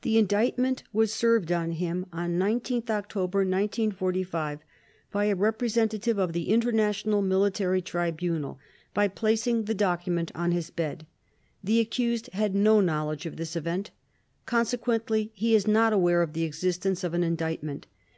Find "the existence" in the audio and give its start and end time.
16.32-17.04